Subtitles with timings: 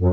[0.00, 0.12] Welcome to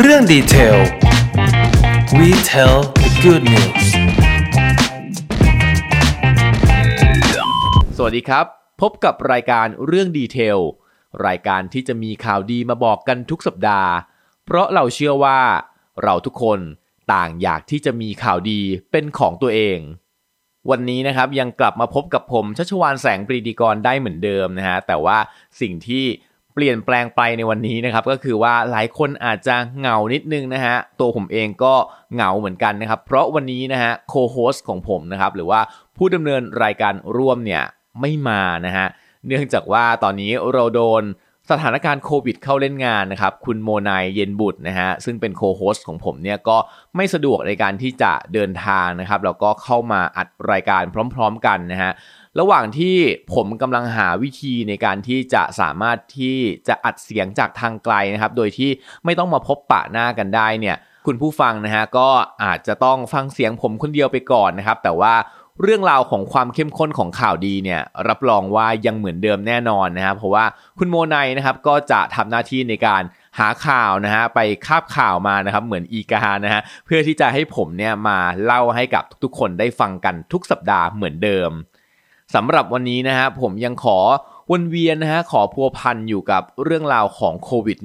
[0.00, 0.78] เรื่องดีเทล
[2.18, 3.86] We tell the good news
[7.96, 8.46] สวัสดีครับ
[8.80, 10.58] พบกับรายการเรื่องดีเทล
[11.26, 13.92] รายการที่จะมีข่าวดีมาบอกกันทุกสัปดาห์
[14.44, 15.40] เพราะเราเชื่อว่า
[16.02, 16.60] เราทุกคน
[17.12, 18.60] ต่างอยากที่จะมีข่าวดี
[18.92, 19.78] เป็นของตัวเอง
[20.70, 25.18] วันนี้นะครับยังกลับมาพบกับผมชัชวานแสงปรีดีกรได้เหมือนเดิมนะฮะแต่ว่า
[25.60, 26.04] สิ่งที่
[26.54, 31.74] เปลี่ยนแปลงไปในวันนี้นะครับก็คือว่าหลายคนอาจจะเหงานิดนึงนะฮะตัวผมเองก็
[32.14, 35.60] เหงาเหมือนกันนะครับ เพราะวันนี้นะฮะโคโฮสของผมนะครับหรือว่า
[35.96, 37.62] ผู้ดำเนินรายการร่วมเนี่ย
[38.00, 38.86] ไม่มานะฮะ
[39.26, 41.02] เนื่องจากว่าตอนนี้เราโดน
[41.50, 46.56] สถานการณ์โควิดเข้าเล่นงานนะครับ คุณโมนายเย็นบุตรนะฮะซึ่งเป็นโคโฮสของผมเนี่ยก็
[46.96, 50.82] ไม่สะดวกในการที่จะเดินทางนะครับ แล้วก็เข้ามาอัดรายการ
[51.14, 51.92] พร้อม ๆ กันนะฮะ
[52.40, 52.96] ระหว่างที่
[53.34, 56.36] ผมกำลังหาวิธีในการที่จะสามารถที่
[56.68, 58.70] จะอัดเสียงจากทางไกลนะครับ โดยที่
[59.04, 62.08] ไม่ต้องมาพบปะหน้ากันได้เนี่ยคุณผู้ฟังนะฮะก็
[62.44, 65.14] อาจจะต้องฟังเสียงผมคนเดียวไปก่อนนะครับ แต่ว่า
[65.62, 70.44] เรื่องราวของความเข้มข้นของข่าวดีเนี่ยรับรองว่ายังเหมือนเดิมแน่นอนนะครับเพราะว่า
[70.78, 73.02] คุณโมไนนะครับก็จะทำหน้าที่ในการ
[73.38, 81.50] หาข่าวนะฮะไปคาบข่าวมานะครับเหมือนอีกานะฮะเพื่อที่จะให้ผมเนี่ยมาเล่าให้กับทุกๆ คนได้ฟังกันทุกสัปดาห์เหมือนเดิม
[82.34, 83.98] สำหรับวันนี้นะฮะผมยังขอ
[84.50, 87.78] วนเวียนนะฮะขอพัวพันอยู่กับเรื่องราวของโควิด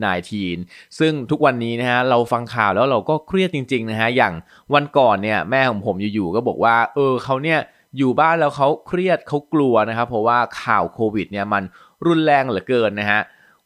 [0.45, 4.33] -19 ซึ่งทุกวันนี้นะฮะเราฟังข่าวแล้วเราก็เครียดจริงๆนะฮะอย่าง
[4.73, 7.59] วันก่อนเนี่ยแม่ของผมอยู่ๆก็บอกว่า เออเขาเนี่ย
[7.97, 11.63] อยู่บ้านแล้วเขาเครียดเขากลัวนะครับเพราะว่าข่าวโควิดเนี่ยมัน
[12.05, 13.21] รุนแรงเหลือเกินนะฮะ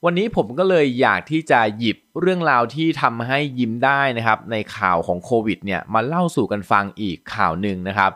[0.05, 8.11] วันนี้ผมก็เลยอยากที่จะหยิบเรื่องราวที่ทำให้ยิ้มได้นะครับในข่าวของโควิดเนี่ยมาเล่าสู่กันฟังอีกข่าวหนึ่งนะครับ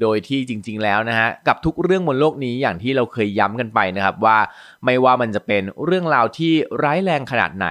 [0.00, 4.38] โดยที่จริง ๆ แล้วนะฮะกับทุกเรื่องบนโลกนี้อย่างที่เราเคยย้ำกันไปนะครับว่า
[4.84, 6.52] ไม่ว่ามันจะเป็นเรื่องราวที่
[6.82, 7.68] ร้ายแรงขนาดไหน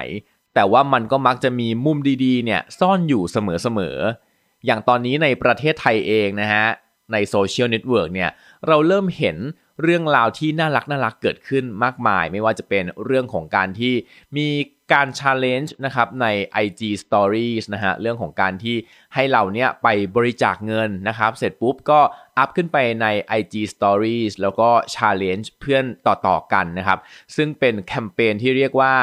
[0.56, 6.66] แต่ว่ามันก็มักจะมีมุมดีๆเนี่ยซ่อนอยู่เสมอๆอย่างตอนนี้ในประเทศไทยเองนะฮะ
[7.14, 8.30] ในโซเชียลเน็ตเวิร์กเนี่ย
[8.68, 9.38] เราเริ่มเห็น
[9.84, 13.94] เรื่องราวที่น่ารักน่ารักเกิดขึ้นมากมาย ไม่ว่าจะเป็นเรื่องของการที่
[14.38, 14.48] มี
[14.94, 16.28] การ challenge นะครับใน
[16.66, 18.76] IG Stories นะฮะเรื่องของการที่
[19.14, 22.00] ให้เราเนี่ยไปบริจาคเงินนะครับ เสร็จปุ๊บก็
[22.38, 23.08] อัพขึ้นไปใน
[23.40, 27.00] IG Stories แล้วก็ challenge เพื่อนต่อๆกันนะครับ
[27.36, 28.94] ซึ่งเป็นแคมเปญที่เรียกว่า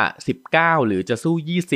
[0.40, 1.34] 19 หรือจะสู้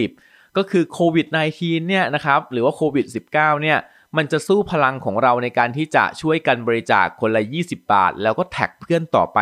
[0.09, 1.27] 20 ก็คือโควิด
[1.59, 3.79] -19 เนี่ยนะครับหรือว่าโควิด -19 เนี่ย
[4.17, 9.39] มันจะสู้พลังของเราในการที่จะช่วยกันบริจาคคนละ 20 บาท แล้วก็แท็กเพื่อนต่อไป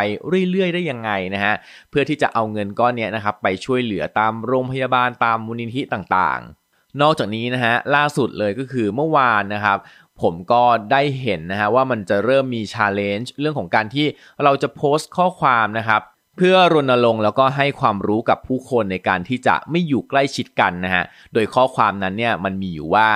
[0.51, 1.53] เรื่อยๆ ได้ยังไงนะฮะ
[1.89, 9.77] เพื่อที่จะเอาเงินก้อนนี้นะครับไปช่วยเหลือตามโรงพยาบาลตามมูลนิธิต่างๆ นอกจากนี้นะฮะล่าสุดเลยก็คือเมื่อวานนะครับ
[10.21, 14.05] ผมก็ได้เห็นนะฮะว่ามันจะเริ่มมี challenge เรื่องของการที่
[14.43, 16.01] เราจะโพสต์ข้อความนะครับ
[16.37, 21.03] เพื่อรณรงค์แล้วก็ให้ความรู้กับผู้คนในการที่จะไม่อยู่ใกล้ชิดกันนะฮะ
[21.33, 23.07] โดยข้อความนั้นเนี่ยมันมีอยู่ว่า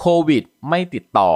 [0.00, 1.32] โควิดไม่ติดต่อ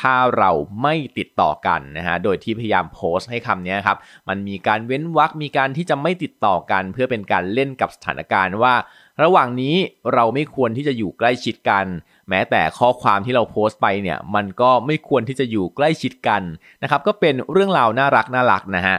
[0.00, 0.50] ถ้าเรา
[0.82, 8.74] ไม่ติดต่อกันนะฮะ โดยที่พยายามโพสต์ให้คำนี้ครับ มันมีการเว้นวรรคมีการที่จะไม่ติดต่อกัน เพื่อเป็นการเล่นกับสถานการณ์ว่า
[9.22, 9.76] ระหว่างนี้
[10.14, 11.84] เราไม่ควรที่จะอยู่ใกล้ชิดกัน
[12.28, 16.42] แม้แต่ข้อความที่เราโพสต์ไปเนี่ย มันก็ไม่ควรที่จะอยู่ใกล้ชิดกัน
[16.82, 18.98] นะครับ ก็เป็นเรื่องราวน่ารักน่ารักนะฮะ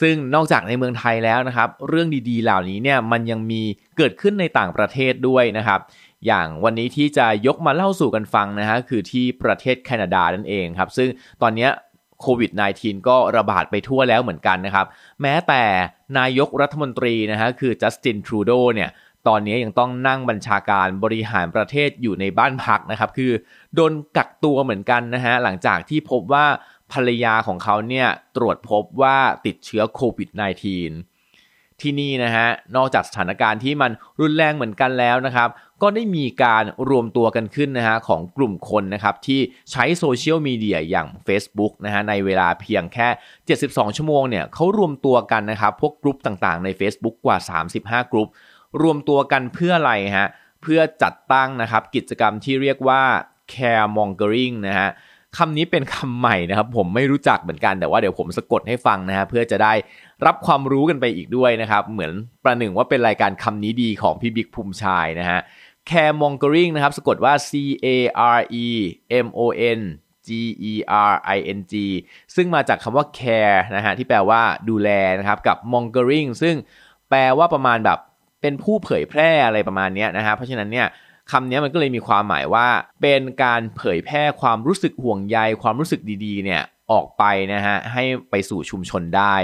[0.00, 3.62] ซึ่งนอกจากในเมืองไทยแล้วนะครับ เรื่องดีๆ เหล่านี้เนี่ยมันยังมี
[3.96, 5.80] เกิดขึ้นในต่างประเทศด้วยนะครับ
[6.26, 11.08] อย่างวันนี้ที่จะยกมาเล่าสู่กันฟังนะฮะคือที่ประเทศแคนาดานั่นเองครับ ซึ่ง
[11.42, 11.68] ตอนนี้
[12.20, 12.50] โควิด
[12.80, 14.86] -19 ก็ระบาดไปทั่วแล้วเหมือนกันนะครับ
[15.22, 15.62] แม้แต่
[16.18, 18.90] นายกรัฐมนตรีนะฮะคือจัสตินทรูโดเนี่ย
[19.28, 23.32] ตอนนี้ยังต้องนั่งบัญชาการบริหารประเทศอยู่ในบ้านพักนะครับ คือ
[23.74, 26.46] โดนกักตัวเหมือนกันนะฮะหลังจากที่พบว่า
[26.92, 29.16] ภรรยาของเขาเนี่ยตรวจพบว่า
[29.46, 30.28] ติดเชื้อโควิด
[30.80, 31.15] -19
[31.82, 35.48] ที่นี่นะฮะนอกจากสถานการณ์ที่มันรุนแรงเหมือนกันแล้วนะครับ
[35.82, 39.40] ก็ได้มีการรวมตัวกันขึ้นนะฮะของกลุ่มคนนะครับที่
[39.70, 43.08] ใช้โซเชียลมีเดียอย่าง Facebook นะฮะในเวลาเพียงแค่
[43.52, 47.38] 72 ชั่วโมงเนี่ยเขารวมตัวกันนะครับพวกกลุ่มต่างๆใน Facebook กว่า
[47.76, 48.28] 35 กลุ่ม
[48.82, 50.28] รวมตัวกันเพื่ออะไรฮะ
[50.62, 53.02] เพื่อจัดตั้งนะครับกิจกรรมที่เรียกว่า
[53.52, 54.90] care mongering นะฮะ
[55.36, 59.72] คำนี้เป็นคำใหม่นะครับ ผมไม่รู้จักเหมือนกันแต่ว่าเดี๋ยวผมสะกดให้ฟังนะฮะเพื่อจะได้
[60.26, 62.12] รับความรู้กันไปอีกด้วยนะครับ เหมือน
[62.44, 65.40] ประหนึ่งว่าเป็นรายการคำนี้ดีของพี่บิ๊กภูมิชายนะฮะ
[65.90, 67.50] caremongering นะครับสะกดว่า c
[67.84, 67.86] a
[68.36, 68.66] r e
[69.26, 69.40] m o
[69.78, 69.80] n
[70.26, 70.28] G
[70.70, 70.74] E
[71.10, 71.74] R I N G
[72.34, 76.54] ซึ่งมาจากคำว่า care นะฮะที่แปลว่าดูแลนะครับกับ mongering ซึ่ง
[77.10, 77.98] แปลว่าประมาณแบบ
[78.42, 80.86] เป็นผู้เผยแพร่อะไรประมาณนี้นะฮะเพราะฉะนั้นเนี่ย
[81.30, 82.66] คำนี้มันก็เลยมีความหมายว่า
[83.02, 86.62] เป็นการเผยแพร่ความรู้สึกห่วงใยความรู้สึกดีๆ เนี่ย
[86.92, 89.36] ออกไปนะฮะให้ไปสู่ชุมชนได้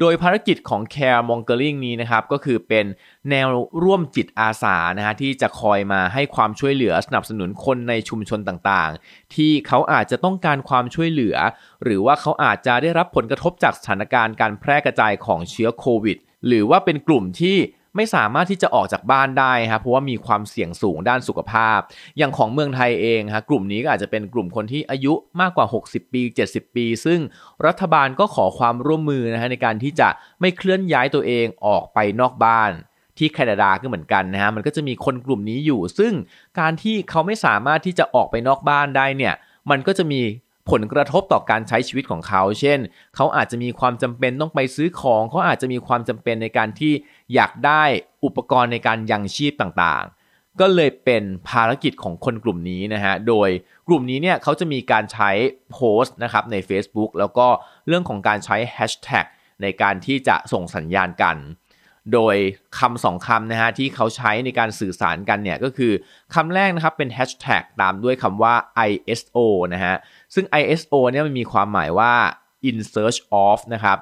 [0.00, 2.86] โดยภารกิจของ Care Mongering นี้นะครับก็คือเป็น
[3.30, 3.48] แนว
[3.82, 11.36] ร่วมจิตอาสานะฮะที่จะคอยมาให้ความช่วยเหลือสนับสนุนคนในชุมชนต่างๆ ที่เขาอาจจะต้องการความช่วยเหลือ
[11.84, 16.16] หรือว่าเขาอาจจะได้รับผลกระทบจากสถานการณ์การแพร่กระจายของเชื้อโควิด
[16.46, 17.56] หรือว่าเป็นกลุ่มที่
[17.96, 21.78] ไม่สามารถที่จะออกจากบ้านได้ครับเพราะว่ามีความเสี่ยงสูงด้านสุขภาพ
[22.18, 27.20] อย่างของเมืองไทยเองฮะกลุ่มนี้ก็อาจจะเป็นกลุ่มคนที่อายุมากกว่า 60 ปี 70 ปี ซึ่ง
[27.66, 30.08] รัฐบาลก็ขอความร่วมมือนะฮะในการที่จะ
[30.40, 32.70] ไม่เคลื่อนย้ายตัวเองออกไปนอกบ้าน
[33.18, 36.12] ที่แคนาดาก็เหมือนกันนะฮะมันก็จะมีคนกลุ่มนี้อยู่ ซึ่ง
[36.60, 39.34] การที่เขาไม่สามารถที่จะออกไปนอกบ้านได้เนี่ย
[39.70, 40.20] มันก็จะมี
[40.70, 42.78] ผลกระทบต่อการใช้ชีวิตของเขา เช่น
[43.14, 46.92] เขาอาจจะมีความจำเป็นต้องไปซื้อของ เขาอาจจะมีความจำเป็นในการที่
[47.34, 47.82] อยากได้
[48.24, 53.48] อุปกรณ์ในการยังชีพต่างๆ ก็เลยเป็นภารกิจของคนกลุ่มนี้นะฮะ โดย
[53.88, 55.30] กลุ่มนี้เนี่ยเขาจะมีการใช้
[55.72, 57.46] โพสต์นะครับใน Facebook แล้วก็
[57.88, 59.26] เรื่องของการใช้แฮชแท็ก
[59.62, 61.36] ในการที่จะส่งสัญญาณกัน
[62.12, 62.36] โดย
[62.78, 65.92] คำสองคำนะฮะที่เขาใช้ในการสื่อสารกันเนี่ยก็คือ
[66.34, 68.54] คำแรกนะครับเป็นแฮชแท็กตามด้วยคำว่า
[68.90, 69.38] ISO
[69.74, 69.94] นะฮะ
[70.34, 72.12] ซึ่ง ISO เนี่ยมันมีความหมายว่า
[72.68, 73.98] in search of นะครับ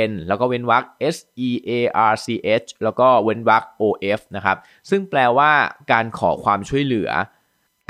[0.00, 0.84] in แล้วก็เว้นวรรค
[1.14, 1.16] s
[1.46, 1.70] e a
[2.12, 2.26] r c
[2.62, 3.82] h แล้วก็เว้นวรรค o
[4.18, 4.56] f นะครับ
[4.90, 5.52] ซึ่งแปลว่า
[5.92, 7.10] การขอความช่วยเหลือ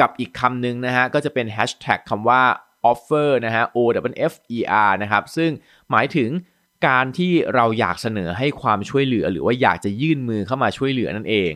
[0.00, 2.42] กับอีกคำหนึ่งนะฮะก็จะเป็นแฮชแท็กคำว่า
[2.90, 4.58] offer นะฮะ o w f e
[4.88, 5.50] r นะครับซึ่ง
[5.90, 6.30] หมายถึง
[6.86, 11.52] การที่เราอยากเสนอให้ความช่วยเหลือ หรือว่าอยากจะยื่นมือเข้ามาช่วยเหลือนั่นเอง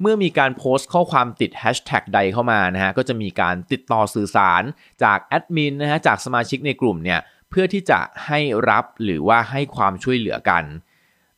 [0.00, 4.62] เมื่อมีการโพสต์ข้อความติดแฮชแท็กใดเข้ามานะฮะก็จะมีการติดต่อสื่อสาร
[5.02, 7.20] จากแอดมินนะฮะจากสมาชิกในกลุ่มเนี่ย
[7.50, 8.40] เพื่อที่จะให้
[8.70, 10.64] รับหรือว่าให้ความช่วยเหลือกัน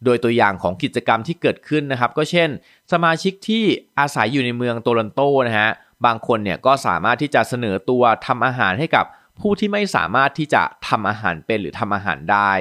[0.04, 2.48] โดยตัวอย่างของกิจกรรมที่เกิดขึ้นนะครับ ก็เช่น
[2.92, 3.64] สมาชิกที่
[3.98, 5.70] อาศัยอยู่ในเมืองโตลอนโตนะฮะ
[6.06, 9.04] บางคนเนี่ยก็สามารถที่จะเสนอตัวทำอาหารให้กับ
[9.40, 12.52] ผู้ที่ไม่สามารถที่จะทำอาหารเป็นหรือทำอาหารได้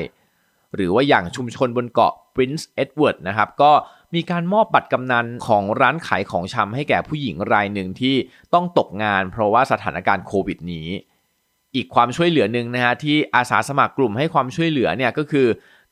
[0.75, 3.71] หรือว่าอย่างชุมชนบนเกาะ Prince Edward นะครับก็
[4.15, 8.15] มีการมอบบัตรกำนัลของร้านขายของชำให้แก่ผู้หญิงรายหนึ่งที่
[8.53, 10.87] ต้องตกงานเพราะว่าสถานการณ์โควิดนี้
[11.75, 15.47] อีกความช่วยเหลือหนึ่งนะฮะที่อาสาสมัครกลุ่มให้ความช่วยเหลือเนี่ยก็คือ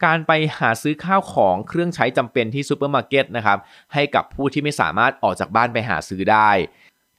[0.05, 3.57] การไปหาซื้อข้าวของเครื่องใช้จำเป็นที่ซูเปอร์มาร์เก็ตนะครับ
[3.93, 6.49] ให้กับผู้ที่ไม่สามารถออกจากบ้านไปหาซื้อได้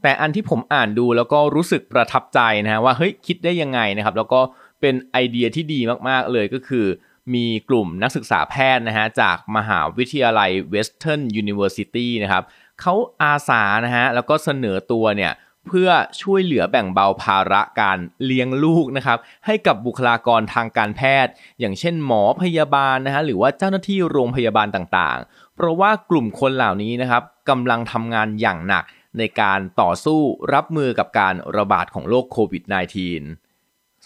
[0.02, 4.40] แต่อันที่ผมอ่านดูแล้วก็รู้สึกประทับใจนะฮะว่าเฮ้ยคิดได้ยังไงนะครับแล้วก็
[4.80, 6.86] เป็นไอเดียที่ดีมากๆเลยก็คือ
[7.34, 12.44] มีกลุ่มนักศึกษาแพทย์นะฮะจากมหาวิทยาลัย Western University นะครับ
[12.80, 15.32] เขาอาสานะฮะแล้วก็เสนอตัวเนี่ย
[15.66, 15.90] เพื่อ
[16.22, 28.84] ช่วยเหลือแบ่งเบาภาระการเลี้ยงลูกนะครับให้กับบุคลากรทางการแพทย์ อย่างเช่นหมอพยาบาลนะฮะหรือว่าเจ้าหน้าที่โรงพยาบาลต่างๆ เพราะว่ากลุ่มคนเหล่านี้นะครับกำลังทำงานอย่างหนัก
[29.18, 30.20] ในการต่อสู้
[30.54, 32.62] รับมือกับการระบาดของโรคโควิด
[33.10, 33.51] -19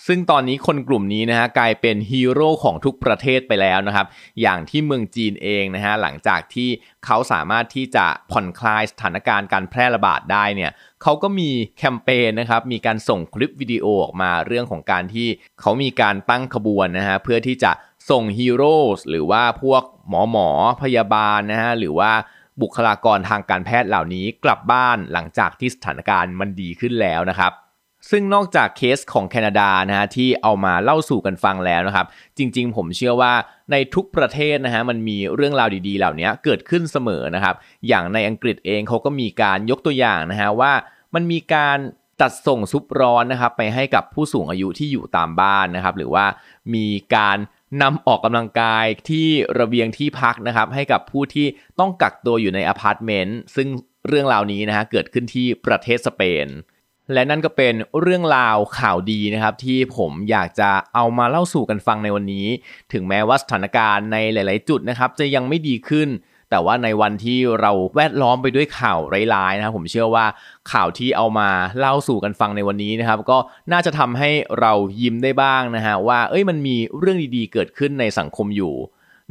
[0.07, 4.07] ซึ่งตอนนี้คนกลุ่มนี้นะฮะกลายเป็นฮีโร่ของทุกประเทศไปแล้วนะครับ
[4.41, 6.69] อย่างที่เมืองจีนเองนะฮะหลังจากที่
[7.05, 10.71] เขาสามารถที่จะผ่อนคลายสถานการณ์การแพร่ระบาดได้เนี่ย
[11.03, 15.29] เขาก็มีแคมเปญนะครับมีการส่งคลิปวิดีโอออกมาเรื่องของการที่
[15.61, 17.73] เขามีการตั้งขบวนนะฮะเพื่อที่จะ
[18.11, 18.77] ส่งฮีโร่
[19.09, 20.49] หรือว่าพวกหมอหมอ
[20.83, 22.13] พยาบาลนะฮะหรือว่า
[22.63, 27.53] บุคลากรทางการแพทย์เหล่านี้กลับบ้านหลังจากที่สถานการณ์มันดีขึ้นแล้วนะครับ
[28.11, 32.07] ซึ่งนอกจากเคสของแคนาดานะฮะที่เอามาเล่าสู่กันฟังแล้วนะครับ
[32.39, 33.33] จริง ๆ ผมเชื่อว่า
[33.73, 37.55] ในทุกประเทศนะฮะมันมีเรื่องราวดีๆ เหล่านี้เกิดขึ้นเสมอนะครับ
[37.89, 40.73] อย่างในอังกฤษเองเขาก็มีการยกตัวอย่างนะฮะว่า
[41.15, 41.79] มันมีการ
[42.21, 46.27] จัดส่งซุปร้อนนะครับไปให้กับผู้สูงอายุที่อยู่ตามบ้านนะครับ หรือว่า
[46.75, 47.39] มีการ
[47.83, 49.29] นำออกกำลังกายที่
[49.59, 51.47] ระเบียงที่พักนะครับ ให้กับผู้ที่
[51.79, 53.69] ต้องกักตัวอยู่ในอพาร์ตเมนต์ซึ่ง
[54.09, 56.47] เรื่องราวนี้นะฮะเกิดขึ้นที่ประเทศสเปน
[57.13, 62.47] และนั่นก็เป็นเรื่องราวข่าวดีนะครับ ที่ผมอยากจะเอามาเล่าสู่กันฟังในวันนี้
[62.93, 66.09] ถึงแม้ว่าสถานการณ์ในหลาย ๆ จุดนะครับ จะยังไม่ดีขึ้น
[66.51, 68.99] แต่ว่าในวันที่เราแวดล้อมไปด้วยข่าว
[69.35, 70.27] ร้ายๆนะครับผมเชื่อว่า
[70.73, 71.49] ข่าวที่เอามา
[71.79, 73.39] เล่าสู่กันฟังในวันนี้นะครับ ก็
[73.73, 78.75] น่าจะทำให้เรายิ้มได้บ้างนะฮะว่า เอ้ยมันมีเรื่องดีๆ เกิดขึ้นในสังคมอยู่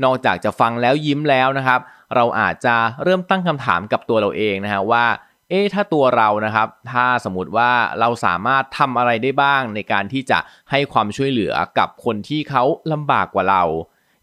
[0.04, 1.80] นอกจากจะฟังแล้วยิ้มแล้วนะครับ
[2.16, 5.06] เราอาจจะเริ่มตั้งคำถามกับตัวเราเองนะฮะว่า
[5.50, 10.40] เอ๊ถ้าตัวเรานะครับ ถ้าสมมติว่าเราสามารถทำอะไรได้บ้างในการที่จะ
[10.72, 13.64] ให้ความช่วยเหลือกับคนที่เขาลำบากกว่าเรา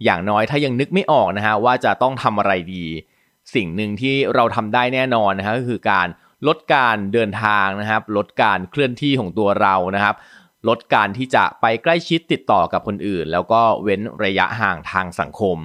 [0.05, 2.85] อย่างน้อยถ้ายังนึกไม่ออกนะฮะว่าจะต้องทำอะไรดี
[3.55, 6.09] สิ่งหนึ่งที่เราทำได้แน่นอนนะฮะก็คือการ
[6.47, 10.15] ลดการเดินทางนะครับ ลดการเคลื่อนที่ของตัวเรานะครับ
[10.69, 15.59] ลดการที่จะไปใกล้ชิดติดต่อกับคนอื่น แล้วก็เว้นระยะห่างทางสังคม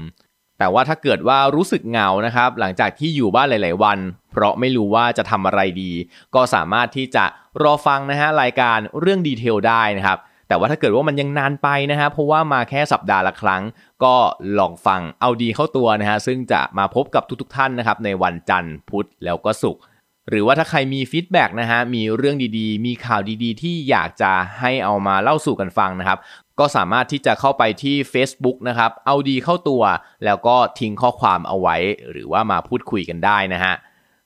[0.60, 4.00] แต่ว่าถ้าเกิดว่ารู้สึกเหงานะครับ หลังจากที่อยู่บ้านหลาย ๆ วัน
[4.32, 5.92] เพราะไม่รู้ว่าจะทำอะไรดี
[6.36, 7.26] ก็สามารถที่จะ
[7.64, 13.64] รอฟังนะฮะรายการเรื่องดีเทลได้นะครับแต่ว่าถ้าเกิดว่ามันยังนานไปนะฮะเพราะว่ามาแค่สัปดาห์ละครั้ง
[14.04, 14.16] ก็
[14.60, 19.82] ลองฟังเอาดีเข้าตัวนะฮะซึ่งจะมาพบกับทุกๆท่านนะครับในวันจันทร์พุธแล้วก็ศุกร์
[20.30, 26.20] หรือว่าถ้าใครมี feedback นะฮะ มีเรื่องดีๆ มีข่าวดีๆ ที่อยากจะให้เอามาเล่าสู่กันฟังนะครับ
[26.60, 29.84] ก็สามารถที่จะเข้าไปที่ Facebook นะครับ เอาดีเข้าตัว
[30.26, 31.76] แล้วก็ทิ้งข้อความเอาไว้
[32.12, 33.74] หรือว่ามาพูดคุยกันได้นะฮะ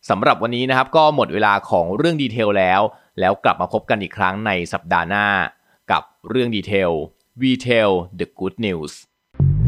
[0.10, 2.82] สำหรับวันนี้นะครับก็หมดเวลาของเรื่องดีเทลแล้ว
[3.20, 5.28] แล้วกลับมาพบกันอีกครั้งในสัปดาห์หน้า
[5.92, 6.92] กับเรื่องดีเทล
[7.42, 8.94] We Tell the Good News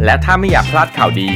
[0.05, 1.29] และถ้าไม่อยากพลาดข่าวดี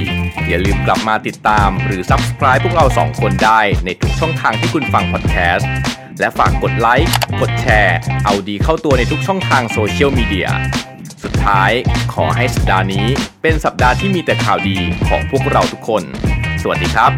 [0.47, 5.69] อย่าลืมกลับมาติดตามหรือ Subscribe พวกเราสองคนได้ในทุกช่องทางที่คุณฟังพอดแคสต์
[6.19, 7.11] และฝากกดไลค์
[7.41, 10.49] กดแชร์ เอาดีเข้าตัวในทุกช่องทางโซเชียลมีเดีย
[11.23, 11.71] สุดท้าย
[12.13, 13.07] ขอให้สัปดาห์นี้
[13.41, 16.03] เป็นสัปดาห์ที่มีแต่ข่าวดีของพวกเราทุกคน
[16.61, 17.11] สวัสดีครับ